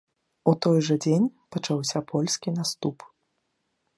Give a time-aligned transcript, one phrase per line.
[0.51, 2.97] У той жа дзень пачаўся польскі наступ.